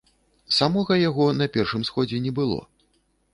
[0.59, 2.59] Самога яго на першым сходзе не было.